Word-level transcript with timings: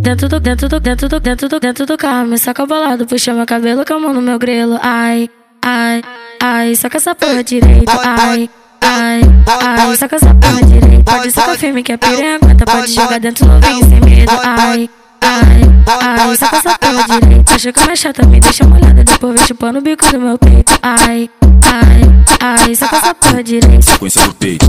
Dentro 0.00 0.28
do, 0.28 0.40
dentro 0.40 0.68
do, 0.68 0.80
dentro 0.80 1.08
do, 1.08 1.20
dentro 1.20 1.48
do, 1.48 1.60
dentro 1.60 1.86
do 1.86 1.98
carro, 1.98 2.26
me 2.26 2.38
saca 2.38 2.64
bolado, 2.64 3.06
puxa 3.06 3.34
meu 3.34 3.44
cabelo 3.44 3.84
com 3.84 3.94
a 3.94 4.00
mão 4.00 4.14
no 4.14 4.22
meu 4.22 4.38
grelo. 4.38 4.78
Ai, 4.82 5.28
ai, 5.62 6.02
ai, 6.40 6.74
saca 6.74 6.96
essa 6.96 7.14
porra 7.14 7.44
direito. 7.44 7.92
Ai, 8.02 8.48
ai, 8.80 9.20
ai, 9.46 9.96
saca 9.96 10.16
essa 10.16 10.34
porra 10.34 10.62
direito. 10.64 11.04
Pode 11.04 11.30
sacar 11.30 11.56
firme 11.58 11.82
que 11.82 11.92
a 11.92 11.98
piranha 11.98 12.36
aguenta, 12.36 12.64
pode 12.64 12.92
jogar 12.92 13.20
dentro 13.20 13.46
do 13.46 13.60
vinho 13.60 13.88
sem 13.88 14.00
medo. 14.00 14.32
Ai, 14.42 14.88
ai, 15.20 15.60
ai, 15.86 16.36
saca 16.36 16.56
essa 16.56 16.78
porra 16.78 17.20
direito. 17.20 17.54
Acha 17.54 17.72
que 17.72 17.90
é 17.90 17.96
chata, 17.96 18.26
me 18.26 18.40
deixa 18.40 18.66
molhada, 18.66 19.04
depois 19.04 19.34
vem 19.34 19.46
chupando 19.46 19.80
o 19.80 19.82
bico 19.82 20.10
do 20.10 20.18
meu 20.18 20.38
peito. 20.38 20.78
Ai, 20.82 21.28
ai, 21.66 22.02
ai, 22.40 22.74
saca 22.74 22.96
essa 22.96 23.14
porra 23.14 23.42
direito. 23.44 23.84
Sequência 23.84 24.22
do 24.22 24.34
peito, 24.34 24.66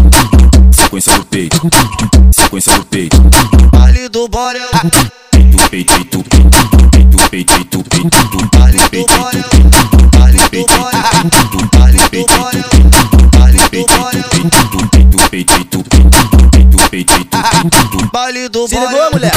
sequência 0.72 1.14
do 1.14 1.26
peito, 1.26 1.70
sequência 2.32 2.74
do 2.74 2.86
peito. 2.86 3.18
Ali 3.82 4.10
do 4.10 4.28
Borel. 4.28 4.70
Baile 18.12 18.50
do 18.50 18.68
Se 18.68 18.76
ligou, 18.76 19.12
mulher? 19.12 19.32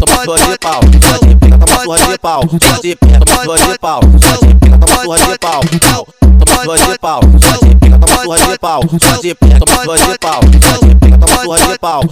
Toma 0.00 0.24
surra 0.24 0.50
de 0.50 0.58
pau, 0.58 0.80
surra 1.00 1.18
de 1.20 1.36
pica, 1.36 1.58
toma 1.58 1.82
surra 1.84 2.08
de 2.08 2.18
pau, 2.18 2.42
surra 2.48 2.78
de 2.82 2.96
pica, 2.96 3.20
toma 3.20 3.44
surra 3.44 3.66
de 3.70 3.78
pau, 3.78 4.00
toma 4.00 5.02
surra 5.04 5.18
de 5.18 5.38
pau, 5.38 5.60
toma 6.40 6.62
surra 6.64 6.78
de 6.90 6.98
pau, 6.98 7.20
toma 7.20 8.22
surra 8.24 8.46
de 8.50 8.58
pau, 8.58 8.82
surra 8.88 9.18
de 9.22 9.34
pica, 9.34 9.58
toma 9.60 9.82
surra 9.84 9.98
de 10.10 10.18
pau, 10.18 10.40
surra 10.42 10.78
de 10.80 10.94
pica, 10.96 11.18
toma 11.18 11.42
surra 11.44 11.68
de 11.68 11.78
pau. 11.78 12.02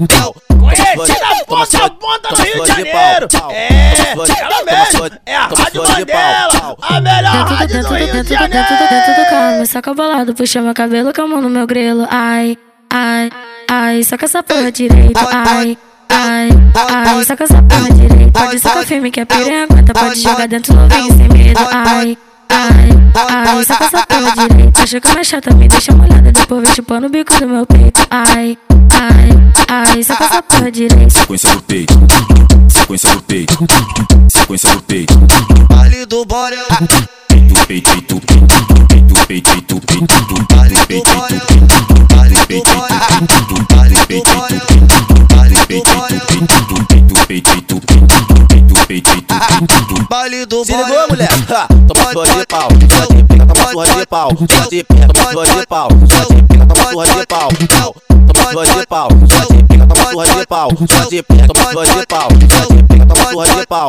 É 5.26 5.36
a 5.36 5.46
Rádio 5.46 5.82
Mandela. 5.82 6.76
A 6.82 7.00
melhor 7.00 7.32
Dentro 7.32 7.48
do, 7.48 7.54
rádio 7.54 7.68
dentro 7.76 7.88
do 7.88 7.94
Rio 7.96 8.06
dentro 8.06 8.22
de 8.24 8.34
Janeiro. 8.34 8.66
dentro 8.68 9.14
do 9.24 9.30
carro, 9.30 9.60
me 9.60 9.66
saca 9.66 9.94
bolado, 9.94 10.34
puxa 10.34 10.60
meu 10.60 10.74
cabelo 10.74 11.12
com 11.12 11.22
a 11.22 11.26
mão 11.26 11.40
no 11.42 11.50
meu 11.50 11.66
grelo. 11.66 12.06
Ai, 12.10 12.56
ai, 12.90 13.30
ai, 13.68 14.02
saca 14.04 14.24
essa 14.24 14.42
porra 14.42 14.70
direito. 14.72 15.18
Ai, 15.30 15.78
ai, 16.08 16.48
ai, 16.74 17.24
saca 17.24 17.44
essa 17.44 17.62
porra 17.62 17.90
direito. 17.92 18.32
Pode 18.32 18.58
sacar 18.58 18.84
firme 18.84 19.10
que 19.10 19.20
a 19.20 19.26
piranha 19.26 19.64
aguenta, 19.64 19.92
pode 19.92 20.20
jogar 20.20 20.48
dentro 20.48 20.74
do 20.74 20.88
vinho 20.88 21.16
sem 21.16 21.28
medo. 21.28 21.60
Ai, 21.72 22.18
ai, 22.48 22.88
ai, 23.14 23.64
saca 23.64 23.84
essa 23.84 24.06
porra 24.06 24.48
direito. 24.48 24.82
Acha 24.82 25.00
que 25.00 25.18
é 25.18 25.24
chata, 25.24 25.54
me 25.54 25.68
deixa 25.68 25.92
molhada, 25.94 26.32
depois 26.32 26.62
vem 26.62 26.74
chupando 26.74 27.06
o 27.06 27.10
bico 27.10 27.34
do 27.38 27.48
meu 27.48 27.66
peito. 27.66 28.00
Ai, 28.10 28.56
ai, 28.94 29.30
ai, 29.68 30.02
saca 30.02 30.24
essa 30.24 30.42
porra 30.42 30.70
direito. 30.70 31.10
Sequência 31.12 31.50
do 31.50 31.62
peito, 31.62 31.94
sequência 32.88 33.10
do 33.10 33.22
peito, 33.22 33.58
sequência 34.30 34.70
do 34.70 34.82
peito. 34.82 35.14
Ali 35.78 36.06
do 36.06 36.24
Borel. 36.24 36.64
Peito, 37.28 37.54
peito, 37.66 37.92
peito, 37.92 38.20
peito, 38.88 39.14
peito, 39.26 39.26
peito, 39.26 39.74
do 39.74 40.46
peito, 40.86 41.14
Borel. 41.14 41.40
peito, 41.46 41.68
Ali 42.18 42.34
do 42.34 42.46
peito, 42.46 42.70
peito, 43.18 43.44
do 43.44 43.66
peito, 43.66 44.06
peito, 44.06 44.32
do 46.64 46.86
peito, 46.86 47.14
peito, 47.26 47.50
peito, 47.50 47.76
peito, 48.48 48.74
peito, 48.86 49.10
peito. 49.12 50.08
Baile 50.08 50.46
do 50.46 50.64
Se 50.64 50.72
Borel. 50.72 50.86
ligou, 50.88 51.08
mulher? 51.10 51.28
Ha, 51.50 51.68
Toma 51.68 52.12
surra 52.12 52.38
de 52.38 52.46
pau, 52.46 52.68
surra 52.88 53.06
de 53.06 53.22
pica, 53.24 53.46
toma 53.46 53.70
surra 53.70 53.94
de 54.00 54.06
pau, 54.06 54.30
surra 54.36 54.66
de 54.70 54.82
pica, 54.84 55.06
toma 55.08 55.30
surra 55.30 55.60
de 55.60 55.66
pau, 55.66 55.88
surra 55.90 56.24
de 56.24 56.42
pica, 56.42 56.66
toma 56.66 56.90
surra 56.90 57.06
de 57.20 57.26
pau, 57.26 57.48
toma 58.32 58.50
surra 58.50 58.80
de 58.80 58.86
pau, 58.86 59.08
surra 59.28 59.46
de 59.46 59.67
pica, 59.78 59.94
toma 59.94 60.10
surra 60.10 60.40
de 60.40 60.46
pau, 60.46 60.68
surra 60.88 61.06
de 61.06 61.22
pica, 61.22 61.46
toma 61.46 61.70
surra 61.72 61.86
de 61.86 62.06
pau, 62.06 62.28
surra 62.30 62.76
de 62.76 62.82
pica, 62.84 63.06
toma 63.06 63.30
surra 63.30 63.46
de 63.60 63.66
pau, 63.66 63.88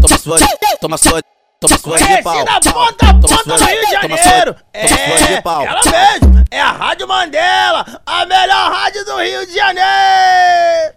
toma 0.00 0.18
surra, 0.18 0.46
toma 0.80 0.98
surra, 0.98 1.22
toma 1.60 1.78
surra 1.78 1.98
de 1.98 2.22
pau, 2.22 2.32
Conhece 2.32 2.44
da 2.44 2.72
ponta 2.72 3.06
ponta 3.14 3.44
do 3.44 3.64
Rio 3.64 3.80
de 3.86 3.90
Janeiro. 3.90 4.00
toma 4.02 4.18
surra 4.18 5.26
de 5.26 5.32
É, 5.34 5.40
pau. 5.40 5.62
ela 5.66 5.80
mesmo. 5.84 6.44
É 6.50 6.60
a 6.60 6.72
Rádio 6.72 7.06
Mandela. 7.08 7.86
A 8.06 8.26
melhor 8.26 8.72
rádio 8.72 9.04
do 9.04 9.16
Rio 9.18 9.46
de 9.46 9.54
Janeiro. 9.54 10.94